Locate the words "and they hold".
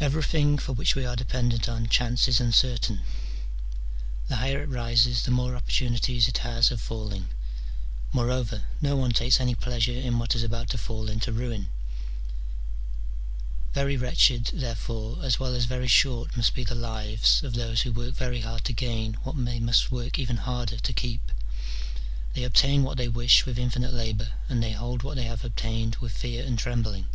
24.48-25.02